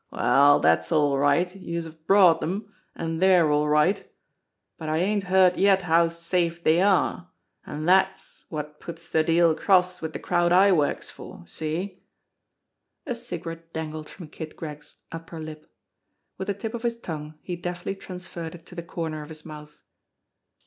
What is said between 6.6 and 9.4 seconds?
dey are, an' dat's wot puts de